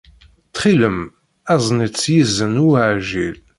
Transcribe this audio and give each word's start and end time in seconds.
Ttxil-m, 0.47 0.99
azen-itt 1.53 2.01
s 2.01 2.03
yizen 2.13 2.61
uɛjil. 2.67 3.35